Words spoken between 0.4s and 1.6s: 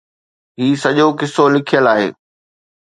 هي سڄو قصو